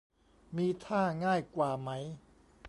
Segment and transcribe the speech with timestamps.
[0.57, 1.89] มีท่าง่ายกว่าไหม